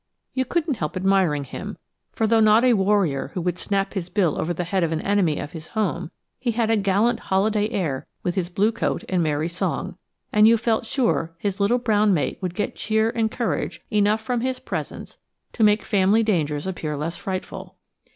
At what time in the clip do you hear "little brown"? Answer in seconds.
11.59-12.15